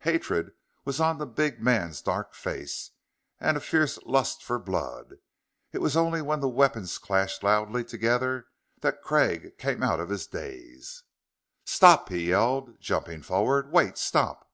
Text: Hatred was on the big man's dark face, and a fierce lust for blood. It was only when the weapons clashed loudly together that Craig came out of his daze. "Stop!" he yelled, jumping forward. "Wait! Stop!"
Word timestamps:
Hatred 0.00 0.50
was 0.84 0.98
on 0.98 1.18
the 1.18 1.26
big 1.26 1.62
man's 1.62 2.02
dark 2.02 2.34
face, 2.34 2.90
and 3.38 3.56
a 3.56 3.60
fierce 3.60 4.02
lust 4.02 4.42
for 4.42 4.58
blood. 4.58 5.18
It 5.70 5.78
was 5.78 5.96
only 5.96 6.20
when 6.20 6.40
the 6.40 6.48
weapons 6.48 6.98
clashed 6.98 7.44
loudly 7.44 7.84
together 7.84 8.48
that 8.80 9.00
Craig 9.00 9.56
came 9.58 9.84
out 9.84 10.00
of 10.00 10.08
his 10.08 10.26
daze. 10.26 11.04
"Stop!" 11.64 12.08
he 12.08 12.30
yelled, 12.30 12.80
jumping 12.80 13.22
forward. 13.22 13.70
"Wait! 13.70 13.96
Stop!" 13.96 14.50